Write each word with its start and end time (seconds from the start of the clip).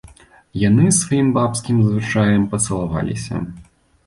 Яны, 0.67 0.85
сваім 0.99 1.29
бабскім 1.35 1.77
звычаем, 1.89 2.49
пацалаваліся. 2.55 3.45